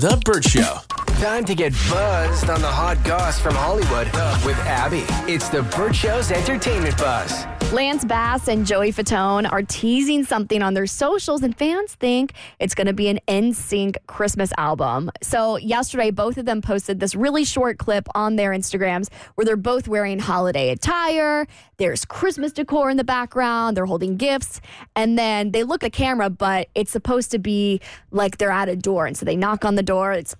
The 0.00 0.16
Burt 0.24 0.44
Show. 0.44 0.78
Time 1.20 1.44
to 1.44 1.54
get 1.54 1.74
buzzed 1.90 2.48
on 2.48 2.62
the 2.62 2.66
hot 2.66 2.96
goss 3.04 3.38
from 3.38 3.54
Hollywood 3.54 4.06
with 4.46 4.56
Abby. 4.60 5.04
It's 5.30 5.50
the 5.50 5.62
Burt 5.62 5.94
Show's 5.94 6.30
entertainment 6.30 6.96
buzz. 6.96 7.44
Lance 7.72 8.04
Bass 8.04 8.48
and 8.48 8.66
Joey 8.66 8.92
Fatone 8.92 9.50
are 9.50 9.62
teasing 9.62 10.24
something 10.24 10.60
on 10.60 10.74
their 10.74 10.88
socials, 10.88 11.44
and 11.44 11.56
fans 11.56 11.94
think 11.94 12.32
it's 12.58 12.74
going 12.74 12.88
to 12.88 12.92
be 12.92 13.06
an 13.06 13.20
NSYNC 13.28 13.96
Christmas 14.08 14.50
album. 14.58 15.08
So, 15.22 15.56
yesterday, 15.56 16.10
both 16.10 16.36
of 16.36 16.46
them 16.46 16.62
posted 16.62 16.98
this 16.98 17.14
really 17.14 17.44
short 17.44 17.78
clip 17.78 18.08
on 18.12 18.34
their 18.34 18.50
Instagrams 18.50 19.06
where 19.36 19.44
they're 19.44 19.56
both 19.56 19.86
wearing 19.86 20.18
holiday 20.18 20.70
attire. 20.70 21.46
There's 21.76 22.04
Christmas 22.04 22.50
decor 22.50 22.90
in 22.90 22.96
the 22.96 23.04
background. 23.04 23.76
They're 23.76 23.86
holding 23.86 24.16
gifts. 24.16 24.60
And 24.96 25.16
then 25.16 25.52
they 25.52 25.62
look 25.62 25.84
at 25.84 25.92
the 25.92 25.96
camera, 25.96 26.28
but 26.28 26.68
it's 26.74 26.90
supposed 26.90 27.30
to 27.30 27.38
be 27.38 27.80
like 28.10 28.38
they're 28.38 28.50
at 28.50 28.68
a 28.68 28.74
door. 28.74 29.06
And 29.06 29.16
so 29.16 29.24
they 29.24 29.36
knock 29.36 29.64
on 29.64 29.76
the 29.76 29.82
door. 29.84 30.12
It's 30.12 30.34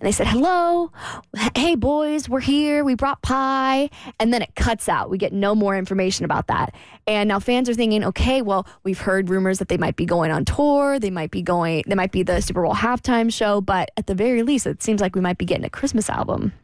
and 0.00 0.06
they 0.06 0.12
said, 0.12 0.26
Hello, 0.26 0.90
hey 1.54 1.74
boys, 1.74 2.26
we're 2.26 2.40
here. 2.40 2.84
We 2.84 2.94
brought 2.94 3.20
pie. 3.20 3.90
And 4.18 4.32
then 4.32 4.40
it 4.40 4.54
cuts 4.54 4.88
out. 4.88 5.10
We 5.10 5.18
get 5.18 5.32
no 5.32 5.54
more 5.54 5.76
information 5.76 6.24
about 6.24 6.46
that. 6.46 6.74
And 7.06 7.28
now 7.28 7.38
fans 7.38 7.68
are 7.68 7.74
thinking, 7.74 8.04
okay, 8.04 8.40
well, 8.40 8.66
we've 8.82 8.98
heard 8.98 9.28
rumors 9.28 9.58
that 9.58 9.68
they 9.68 9.76
might 9.76 9.96
be 9.96 10.06
going 10.06 10.30
on 10.30 10.46
tour. 10.46 10.98
They 10.98 11.10
might 11.10 11.30
be 11.30 11.42
going, 11.42 11.84
they 11.86 11.94
might 11.94 12.12
be 12.12 12.22
the 12.22 12.40
Super 12.40 12.62
Bowl 12.62 12.74
halftime 12.74 13.30
show. 13.30 13.60
But 13.60 13.90
at 13.98 14.06
the 14.06 14.14
very 14.14 14.42
least, 14.42 14.66
it 14.66 14.82
seems 14.82 15.02
like 15.02 15.14
we 15.14 15.20
might 15.20 15.36
be 15.36 15.44
getting 15.44 15.66
a 15.66 15.70
Christmas 15.70 16.08
album. 16.08 16.54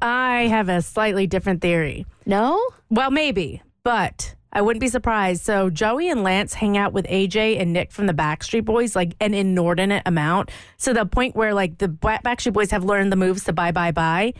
I 0.00 0.46
have 0.48 0.68
a 0.68 0.80
slightly 0.80 1.26
different 1.26 1.60
theory. 1.60 2.06
No? 2.24 2.62
Well, 2.88 3.10
maybe, 3.10 3.62
but 3.82 4.33
I 4.54 4.62
wouldn't 4.62 4.80
be 4.80 4.88
surprised. 4.88 5.42
So 5.42 5.68
Joey 5.68 6.08
and 6.08 6.22
Lance 6.22 6.54
hang 6.54 6.78
out 6.78 6.92
with 6.92 7.06
AJ 7.06 7.60
and 7.60 7.72
Nick 7.72 7.90
from 7.90 8.06
the 8.06 8.14
Backstreet 8.14 8.64
Boys 8.64 8.94
like 8.94 9.16
an 9.20 9.34
inordinate 9.34 10.02
amount. 10.06 10.50
So 10.76 10.92
the 10.92 11.04
point 11.04 11.34
where 11.34 11.52
like 11.54 11.78
the 11.78 11.88
Backstreet 11.88 12.52
Boys 12.52 12.70
have 12.70 12.84
learned 12.84 13.10
the 13.10 13.16
moves 13.16 13.44
to 13.44 13.52
bye 13.52 13.72
bye 13.72 13.92
bye. 13.92 14.34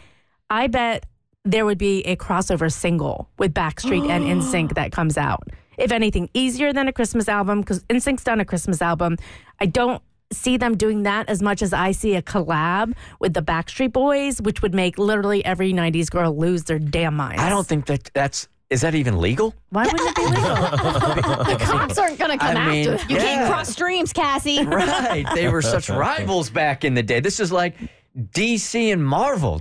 I 0.50 0.68
bet 0.68 1.04
there 1.44 1.64
would 1.64 1.78
be 1.78 2.02
a 2.02 2.16
crossover 2.16 2.72
single 2.72 3.28
with 3.38 3.52
Backstreet 3.52 4.08
and 4.08 4.24
NSYNC 4.42 4.74
that 4.74 4.92
comes 4.92 5.18
out. 5.18 5.48
If 5.76 5.90
anything, 5.90 6.30
easier 6.34 6.72
than 6.72 6.86
a 6.86 6.92
Christmas 6.92 7.28
album 7.28 7.60
because 7.60 7.82
NSYNC's 7.84 8.24
done 8.24 8.40
a 8.40 8.44
Christmas 8.44 8.80
album. 8.80 9.16
I 9.60 9.66
don't 9.66 10.00
see 10.32 10.56
them 10.56 10.76
doing 10.76 11.02
that 11.04 11.28
as 11.28 11.42
much 11.42 11.62
as 11.62 11.72
I 11.72 11.92
see 11.92 12.14
a 12.14 12.22
collab 12.22 12.94
with 13.20 13.34
the 13.34 13.42
Backstreet 13.42 13.92
Boys, 13.92 14.40
which 14.40 14.62
would 14.62 14.74
make 14.74 14.98
literally 14.98 15.44
every 15.44 15.72
90s 15.72 16.10
girl 16.10 16.36
lose 16.36 16.64
their 16.64 16.78
damn 16.78 17.14
minds. 17.14 17.42
I 17.42 17.48
don't 17.48 17.66
think 17.66 17.86
that 17.86 18.10
that's. 18.14 18.48
Is 18.70 18.80
that 18.80 18.94
even 18.94 19.18
legal? 19.20 19.54
Why 19.70 19.84
wouldn't 19.84 20.00
it 20.10 20.16
be 20.16 20.22
legal? 20.22 20.56
The 21.44 21.56
cops 21.60 21.98
aren't 21.98 22.18
going 22.18 22.32
to 22.32 22.38
come 22.38 22.56
I 22.56 22.70
mean, 22.70 22.88
after 22.88 22.96
them. 22.96 23.10
You 23.10 23.16
Yeah. 23.16 23.22
can't 23.22 23.50
cross 23.50 23.68
streams, 23.68 24.12
Cassie. 24.12 24.64
Right. 24.66 25.26
They 25.34 25.48
were 25.48 25.62
such 25.62 25.88
rivals 25.90 26.50
back 26.50 26.84
in 26.84 26.94
the 26.94 27.02
day. 27.02 27.20
This 27.20 27.40
is 27.40 27.52
like 27.52 27.76
DC 28.16 28.92
and 28.92 29.04
Marvel 29.04 29.60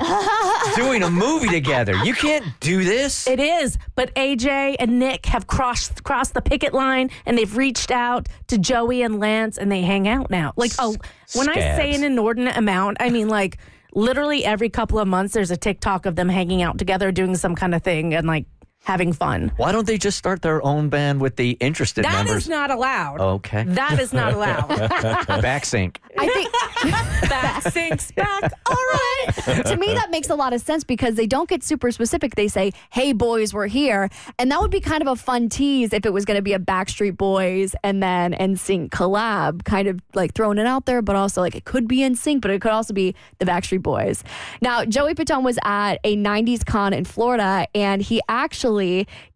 doing 0.76 1.02
a 1.04 1.10
movie 1.10 1.50
together. 1.50 1.96
You 2.04 2.14
can't 2.14 2.46
do 2.60 2.84
this. 2.84 3.28
It 3.28 3.40
is, 3.40 3.78
but 3.96 4.14
AJ 4.16 4.76
and 4.80 5.00
Nick 5.00 5.26
have 5.26 5.48
crossed 5.48 6.04
crossed 6.04 6.34
the 6.36 6.42
picket 6.42 6.72
line 6.74 7.10
and 7.26 7.36
they've 7.38 7.58
reached 7.58 7.90
out 7.92 8.30
to 8.48 8.58
Joey 8.60 9.02
and 9.02 9.20
Lance 9.20 9.58
and 9.58 9.72
they 9.72 9.82
hang 9.82 10.08
out 10.08 10.30
now. 10.30 10.54
Like, 10.56 10.72
oh, 10.80 10.96
when 11.34 11.50
I 11.50 11.56
say 11.56 11.96
an 11.96 12.04
inordinate 12.04 12.56
amount, 12.56 12.98
I 13.00 13.10
mean 13.10 13.28
like 13.28 13.58
literally 13.96 14.46
every 14.46 14.70
couple 14.70 14.98
of 15.00 15.08
months 15.08 15.34
there's 15.34 15.52
a 15.52 15.58
TikTok 15.58 16.06
of 16.06 16.16
them 16.16 16.30
hanging 16.30 16.62
out 16.64 16.78
together 16.80 17.12
doing 17.12 17.36
some 17.36 17.56
kind 17.56 17.74
of 17.76 17.82
thing 17.84 18.14
and 18.14 18.26
like 18.28 18.46
having 18.84 19.14
fun. 19.14 19.52
Why 19.58 19.72
don't 19.72 19.88
they 19.88 19.98
just 19.98 20.18
start 20.18 20.42
their 20.42 20.64
own 20.64 20.90
band 20.90 21.22
with 21.22 21.38
the 21.38 21.52
interested 21.60 22.04
That 22.04 22.26
members? 22.26 22.44
is 22.44 22.50
not 22.50 22.70
allowed. 22.70 23.22
Okay. 23.22 23.64
That 23.64 24.00
is 24.00 24.12
not 24.14 24.34
allowed. 24.34 24.70
Backsync. 24.70 25.96
I 26.18 26.28
think. 26.28 26.50
back 27.30 27.62
sinks 27.64 28.12
back. 28.12 28.52
All 28.66 28.76
right. 28.76 29.66
to 29.66 29.78
me 29.78 29.94
that 29.94 30.12
makes 30.12 30.30
a 30.30 30.36
lot 30.36 30.54
of 30.54 30.62
sense 30.62 30.84
because 30.84 31.16
they 31.16 31.26
don't 31.26 31.48
get 31.48 31.64
super 31.64 31.92
specific 31.92 32.36
they 32.36 32.48
say 32.50 32.72
hey 32.92 33.14
boys 33.14 33.54
we're 33.54 33.68
here 33.68 34.10
and 34.38 34.52
that 34.52 34.60
would 34.60 34.70
be 34.70 34.82
kind 34.82 35.02
of 35.02 35.08
a 35.08 35.16
fun 35.16 35.48
tease 35.48 35.94
if 35.94 36.06
it 36.06 36.12
was 36.12 36.26
going 36.26 36.36
to 36.36 36.42
be 36.42 36.52
a 36.54 36.60
backstreet 36.60 37.16
boys 37.18 37.74
and 37.84 38.04
then 38.04 38.34
NSYNC 38.34 38.90
collab 38.90 39.64
kind 39.64 39.88
of 39.88 40.02
like 40.14 40.34
throwing 40.34 40.58
it 40.58 40.66
out 40.68 40.86
there 40.86 41.02
but 41.02 41.16
also 41.16 41.40
like 41.42 41.56
it 41.56 41.64
could 41.64 41.88
be 41.88 42.00
NSYNC 42.00 42.42
but 42.42 42.52
it 42.52 42.62
could 42.62 42.72
also 42.72 42.94
be 42.94 43.16
the 43.40 43.46
backstreet 43.46 43.82
boys 43.82 44.24
now 44.62 44.84
joey 44.84 45.14
Fatone 45.16 45.44
was 45.44 45.58
at 45.64 45.96
a 46.04 46.18
90s 46.18 46.66
con 46.66 46.92
in 46.94 47.06
florida 47.06 47.66
and 47.74 48.02
he 48.02 48.22
actually 48.28 48.73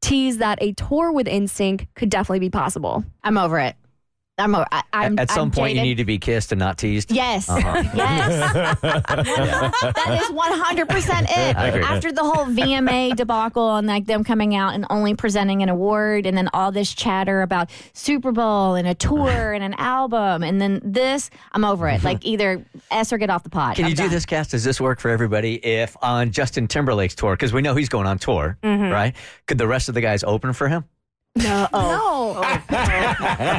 teased 0.02 0.40
that 0.40 0.62
a 0.62 0.74
tour 0.74 1.12
with 1.12 1.28
NSYNC 1.28 1.88
could 1.96 2.10
definitely 2.10 2.40
be 2.40 2.50
possible 2.50 3.04
I'm 3.24 3.38
over 3.38 3.60
it. 3.60 3.76
I'm 4.40 4.54
over. 4.54 4.66
I, 4.72 4.84
I'm, 4.94 5.18
At 5.18 5.32
some 5.32 5.46
I'm 5.48 5.52
point, 5.52 5.76
you 5.76 5.82
need 5.82 5.96
to 5.98 6.06
be 6.06 6.20
kissed 6.20 6.52
and 6.52 6.60
not 6.60 6.78
teased. 6.78 7.12
Yes. 7.12 7.50
Uh-huh. 7.50 7.84
Yes. 7.98 8.80
that 8.82 10.20
is 10.22 10.30
100% 10.30 11.24
it. 11.24 11.56
After 11.84 12.12
the 12.12 12.24
whole 12.24 12.46
VMA 12.46 13.16
debacle 13.16 13.78
and 13.78 13.88
like 13.88 14.06
them 14.06 14.24
coming 14.24 14.56
out 14.56 14.76
and 14.76 14.86
only 14.92 15.16
presenting 15.16 15.64
an 15.64 15.70
award 15.70 16.26
and 16.28 16.38
then 16.38 16.50
all 16.54 16.72
this 16.72 16.94
chatter 16.94 17.42
about 17.42 17.72
Super 17.94 18.32
Bowl 18.32 18.76
and 18.76 18.88
a 18.88 18.94
tour 18.94 19.54
and 19.54 19.64
an 19.64 19.74
album 19.80 20.44
and 20.44 20.62
then 20.62 20.82
this, 20.84 21.32
I'm 21.54 21.66
over 21.66 21.88
it. 21.88 22.04
Like 22.04 22.24
either 22.24 22.64
S 22.92 23.12
or 23.12 23.18
get 23.18 23.30
off 23.32 23.42
the 23.44 23.50
pot. 23.50 23.76
Can 23.76 23.86
I'm 23.86 23.90
you 23.90 23.96
do 23.96 24.08
this, 24.10 24.26
Cast? 24.26 24.52
Does 24.52 24.64
this 24.64 24.80
work 24.80 25.00
for 25.00 25.10
everybody? 25.10 25.56
If 25.56 25.98
on 26.04 26.32
Justin 26.32 26.68
Timberlake's 26.68 27.16
tour, 27.16 27.34
because 27.34 27.54
we 27.54 27.62
know 27.64 27.74
he's 27.74 27.90
going 27.90 28.06
on 28.08 28.20
tour, 28.20 28.58
Mm-hmm. 28.64 28.92
right? 28.92 29.16
Could 29.48 29.58
the 29.58 29.68
rest 29.68 29.90
of 29.90 29.96
the 29.96 30.02
guys 30.02 30.24
open 30.24 30.54
for 30.54 30.68
him? 30.68 30.86
No 31.38 31.58
No. 31.58 31.68
Oh. 31.74 32.34
Oh, 32.38 32.42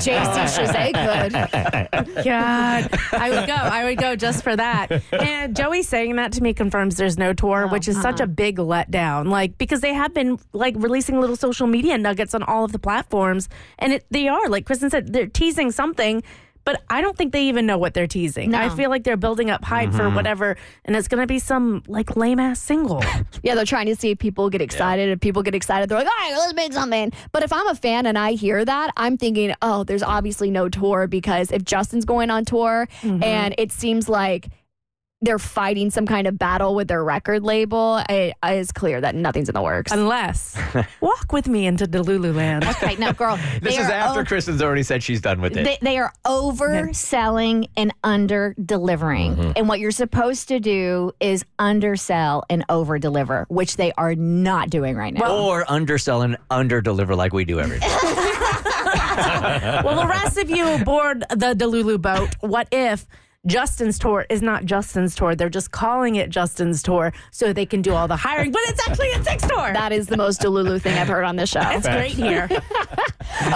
jc 0.01 0.25
Chasez 0.55 0.93
could 0.95 2.25
God, 2.25 2.91
I 3.13 3.31
would 3.31 3.47
go. 3.47 3.55
I 3.55 3.85
would 3.85 3.99
go 3.99 4.17
just 4.17 4.43
for 4.43 4.55
that. 4.57 5.03
And 5.13 5.57
Joey 5.57 5.83
saying 5.83 6.17
that 6.17 6.33
to 6.33 6.43
me 6.43 6.55
confirms 6.55 6.97
there's 6.97 7.19
no 7.19 7.33
tour, 7.33 7.67
which 7.67 7.89
is 7.89 8.01
such 8.01 8.21
a 8.21 8.25
uh-uh. 8.25 8.27
big 8.27 8.57
letdown. 8.57 9.29
Like 9.29 9.59
because 9.59 9.81
they 9.81 9.95
have 9.95 10.15
been 10.15 10.39
like 10.53 10.75
releasing 10.79 11.21
little 11.21 11.37
social 11.37 11.67
media 11.67 11.99
nuggets 11.99 12.35
on 12.35 12.43
all 12.43 12.65
of 12.65 12.73
the 12.73 12.79
platforms, 12.79 13.49
and 13.79 13.95
it, 13.95 14.05
they 14.11 14.29
are 14.29 14.49
like 14.49 14.67
Kristen 14.67 14.91
said, 14.91 15.13
they're 15.13 15.27
teasing 15.27 15.71
something. 15.71 16.23
But 16.69 16.83
I 16.91 17.01
don't 17.01 17.17
think 17.17 17.33
they 17.33 17.45
even 17.45 17.65
know 17.65 17.79
what 17.79 17.95
they're 17.95 18.07
teasing. 18.07 18.55
I 18.55 18.69
feel 18.69 18.91
like 18.91 19.03
they're 19.03 19.17
building 19.17 19.49
up 19.49 19.65
hype 19.65 19.91
for 19.91 20.01
mm-hmm. 20.03 20.17
whatever, 20.17 20.59
and 20.85 20.95
it's 20.95 21.09
going 21.09 21.23
to 21.23 21.27
be 21.27 21.39
some 21.39 21.83
like 21.89 22.15
lame 22.15 22.39
ass 22.39 22.61
single. 22.61 23.03
Yeah, 23.43 23.55
they're 23.55 23.65
trying 23.65 23.87
to 23.87 23.97
see 23.97 24.11
if 24.11 24.19
people 24.19 24.51
get 24.51 24.61
excited. 24.61 25.09
If 25.09 25.21
people 25.21 25.43
get 25.43 25.55
excited, 25.55 25.89
they're 25.89 25.97
like, 25.97 26.09
all 26.09 26.13
right, 26.13 26.37
let's 26.37 26.55
make 26.55 26.73
something. 26.73 27.13
But 27.33 27.43
if 27.43 27.53
I'm 27.53 27.69
a 27.69 27.75
fan 27.75 28.05
and 28.05 28.19
I 28.19 28.33
hear 28.33 28.65
that, 28.65 28.91
I'm 28.97 29.17
thinking, 29.17 29.55
oh, 29.63 29.85
there's 29.85 30.03
obviously 30.03 30.51
no 30.51 30.69
tour 30.69 31.07
because 31.07 31.51
if 31.53 31.65
Justin's 31.65 32.05
going 32.05 32.31
on 32.31 32.45
tour 32.45 32.89
mm-hmm. 33.01 33.23
and 33.23 33.55
it 33.57 33.71
seems 33.71 34.09
like 34.09 34.49
they're 35.21 35.39
fighting 35.39 35.91
some 35.91 36.07
kind 36.07 36.27
of 36.29 36.39
battle 36.39 36.75
with 36.75 36.87
their 36.89 37.03
record 37.03 37.43
label, 37.43 38.01
it 38.09 38.35
is 38.49 38.71
clear 38.71 39.01
that 39.01 39.15
nothing's 39.17 39.49
in 39.49 39.55
the 39.55 39.63
works. 39.63 39.91
Unless 39.91 40.57
walk 41.01 41.33
with 41.33 41.49
me 41.49 41.67
into 41.67 41.87
Delulu 41.87 42.35
land. 42.35 42.65
Okay, 42.65 42.95
no, 42.97 43.13
girl. 43.13 43.39
This 43.61 43.77
is 43.77 43.89
after 43.89 44.21
o- 44.21 44.25
Kristen's 44.25 44.63
already 44.63 44.85
said 44.85 45.03
she's 45.03 45.21
done 45.21 45.41
with 45.41 45.57
it. 45.57 45.65
They, 45.65 45.79
they 45.83 45.99
are 45.99 46.13
overselling 46.25 47.69
and 47.77 47.93
under 48.05 48.55
delivering. 48.65 49.35
Mm-hmm. 49.37 49.53
And 49.57 49.69
what 49.69 49.81
you're 49.81 49.91
supposed 49.91 50.49
to 50.49 50.61
do 50.61 51.13
is 51.19 51.45
undersell 51.59 52.45
and 52.49 52.65
over 52.69 52.99
deliver, 52.99 53.47
which 53.49 53.77
they 53.77 53.93
are 53.99 54.15
not 54.15 54.71
doing 54.71 54.97
right 54.97 55.13
now. 55.13 55.37
or 55.37 55.65
undersell 55.71 56.23
and 56.23 56.37
under 56.51 56.81
deliver 56.81 57.17
like 57.17 57.33
we 57.33 57.45
do 57.45 57.59
every 57.59 57.81
day. 57.81 57.87
well, 59.85 60.01
the 60.01 60.07
rest 60.09 60.39
of 60.39 60.49
you 60.49 60.67
aboard 60.69 61.25
the 61.31 61.55
Delulu 61.55 62.01
boat, 62.01 62.31
what 62.41 62.69
if 62.71 63.07
Justin's 63.49 63.99
tour 63.99 64.27
is 64.29 64.43
not 64.43 64.65
Justin's 64.67 65.15
tour? 65.15 65.35
They're 65.35 65.49
just 65.49 65.71
calling 65.71 66.17
it 66.17 66.29
Justin's 66.31 66.83
tour 66.83 67.13
so 67.31 67.53
they 67.53 67.67
can 67.67 67.81
do 67.83 67.95
all 67.95 68.07
the 68.07 68.17
hiring, 68.17 68.53
but 68.53 68.61
it's 68.67 68.87
actually 68.87 69.11
a 69.13 69.25
six 69.25 69.43
tour. 69.47 69.73
that 69.73 69.91
is 69.91 70.07
the 70.07 70.17
most 70.19 70.41
Delulu 70.43 70.81
thing 70.81 70.97
I've 70.99 71.09
heard 71.09 71.25
on 71.25 71.37
this 71.37 71.49
show. 71.49 71.61
It's 71.65 71.89
great 71.89 72.13
here. 72.13 72.49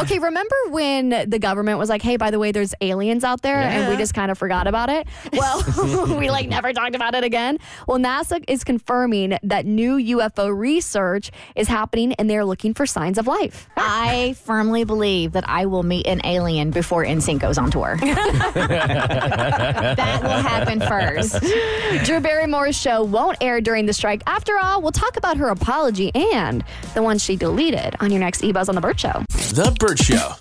Okay, 0.02 0.18
remember 0.18 0.54
when 0.68 1.08
the 1.28 1.38
government 1.38 1.78
was 1.78 1.88
like, 1.88 2.02
"Hey, 2.02 2.16
by 2.16 2.30
the 2.30 2.38
way, 2.38 2.52
there's 2.52 2.74
aliens 2.82 3.24
out 3.24 3.40
there," 3.42 3.56
and 3.56 3.88
we 3.88 3.96
just 3.96 4.12
kind 4.12 4.30
of 4.30 4.36
forgot 4.38 4.66
about 4.66 4.90
it? 4.90 5.06
Well, 5.32 6.16
we 6.18 6.30
like 6.30 6.48
never 6.48 6.72
talked 6.74 6.94
about 6.94 7.14
it 7.14 7.24
again. 7.24 7.58
Well, 7.88 7.98
NASA 7.98 8.44
is 8.48 8.64
confirming 8.64 9.38
that 9.42 9.64
new 9.64 9.96
UFO 10.18 10.56
research 10.56 11.30
is 11.56 11.68
happening, 11.68 12.12
and 12.14 12.28
they're 12.28 12.44
looking 12.44 12.74
for 12.74 12.84
signs 12.86 13.16
of 13.18 13.26
life. 13.26 13.68
I 13.76 14.34
firmly 14.44 14.84
believe 14.84 15.32
that 15.32 15.48
I 15.48 15.66
will 15.66 15.82
meet 15.82 16.06
an 16.06 16.20
alien 16.24 16.70
before 16.70 17.04
NSYNC 17.04 17.40
goes 17.40 17.56
on 17.58 17.70
tour. 17.70 17.96
That 19.82 20.22
will 20.22 20.30
happen 20.30 20.80
first. 20.80 21.40
Drew 22.04 22.20
Barrymore's 22.20 22.76
show 22.76 23.02
won't 23.02 23.38
air 23.40 23.60
during 23.60 23.86
the 23.86 23.92
strike. 23.92 24.22
After 24.26 24.58
all, 24.58 24.80
we'll 24.82 24.92
talk 24.92 25.16
about 25.16 25.36
her 25.36 25.48
apology 25.48 26.12
and 26.14 26.64
the 26.94 27.02
one 27.02 27.18
she 27.18 27.36
deleted 27.36 27.96
on 28.00 28.10
your 28.10 28.20
next 28.20 28.42
eBuzz 28.42 28.68
on 28.68 28.74
the 28.74 28.80
Burt 28.80 28.98
Show. 29.00 29.24
The 29.30 29.74
Burt 29.78 29.98
Show. 29.98 30.32